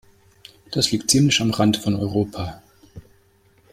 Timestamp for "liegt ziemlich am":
0.89-1.51